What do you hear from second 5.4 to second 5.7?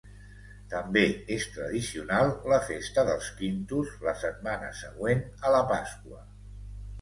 a la